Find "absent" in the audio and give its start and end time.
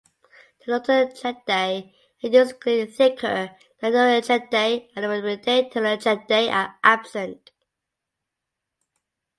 6.83-7.51